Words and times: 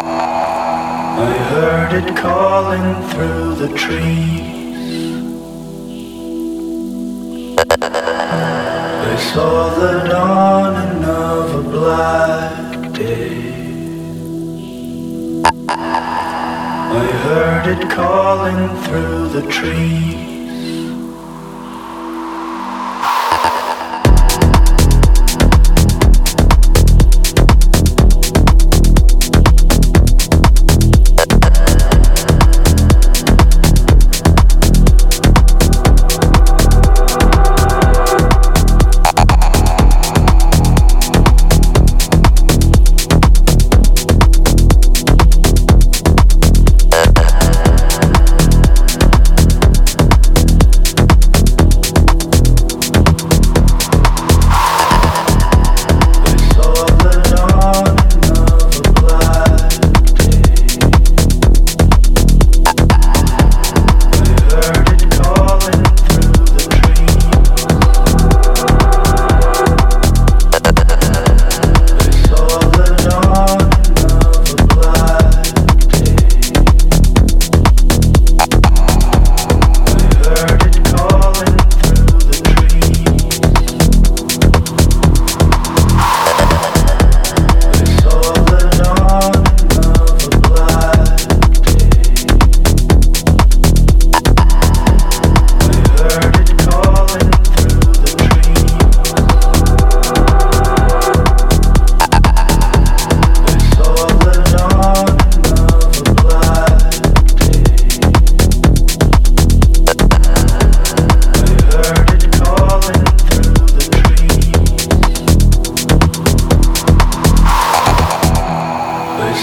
I 0.00 1.32
heard 1.50 1.92
it 1.92 2.16
calling 2.16 3.08
through 3.10 3.54
the 3.56 3.68
trees. 3.76 4.46
I 7.80 9.16
saw 9.32 9.74
the 9.74 10.08
dawning 10.08 11.04
of 11.04 11.54
a 11.54 11.62
black 11.70 12.92
day. 12.92 13.38
I 16.90 17.06
heard 17.24 17.66
it 17.66 17.90
calling 17.90 18.68
through 18.84 19.28
the 19.28 19.42
trees. 19.50 20.27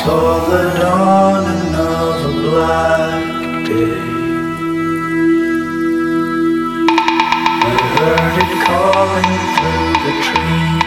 saw 0.00 0.48
the 0.48 0.62
dawning 0.80 1.74
of 1.74 2.24
a 2.24 2.32
black 2.42 3.66
day. 3.66 4.00
I 7.68 7.74
heard 7.96 8.36
it 8.42 8.52
calling 8.66 9.32
through 9.54 9.92
the 10.04 10.14
trees. 10.26 10.82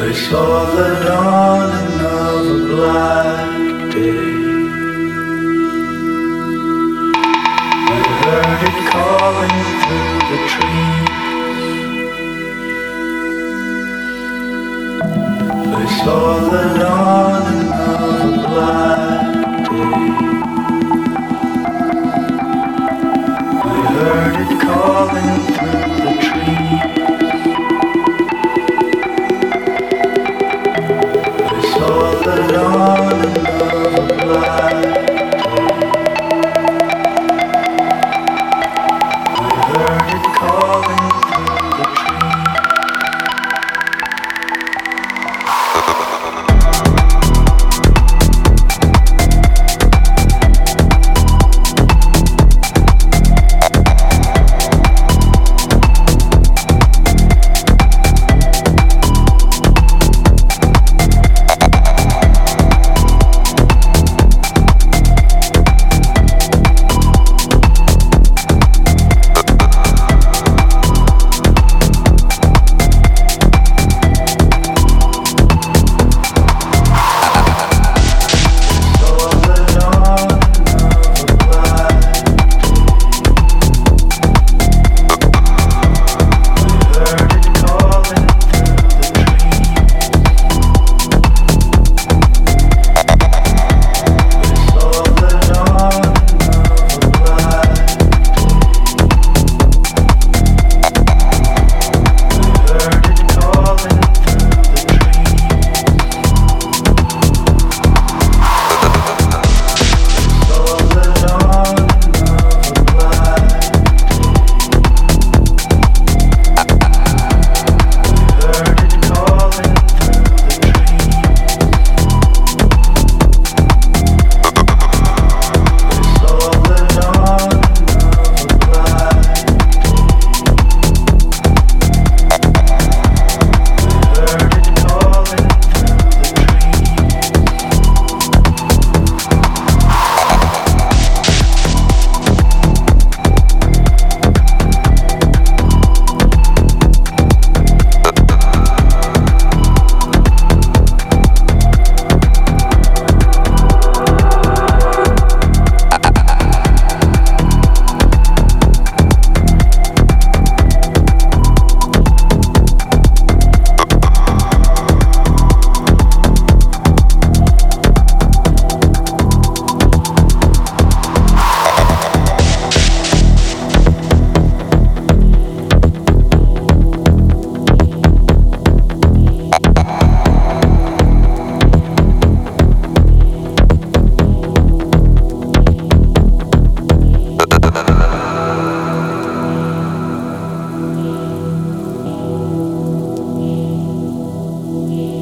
I 0.00 0.10
saw 0.26 0.50
the 0.76 0.88
dawning 1.06 1.94
of 2.26 2.44
a 2.54 2.60
black 2.72 3.50
day. 3.94 4.28
I 7.92 8.02
heard 8.22 8.62
it 8.68 8.78
calling 8.92 9.58
through 9.82 10.18
the 10.30 10.38
trees. 10.52 10.93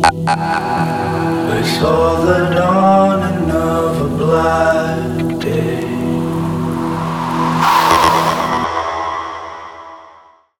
I 0.04 1.62
saw 1.78 2.25
the 2.25 2.54
dawning 2.54 3.50
of 3.50 4.00
a 4.00 4.08
black 4.16 5.38
day. 5.40 5.82